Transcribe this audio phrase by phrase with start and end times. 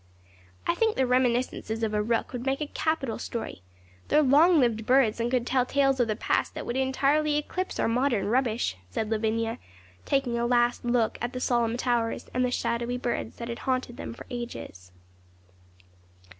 [0.65, 3.61] 'I think the "Reminiscences of a Rook" would make a capital story.
[4.07, 7.37] They are long lived birds, and could tell tales of the past that would entirely
[7.37, 9.59] eclipse our modern rubbish,' said Lavinia,
[10.03, 13.97] taking a last look at the solemn towers, and the shadowy birds that had haunted
[13.97, 14.91] them for ages.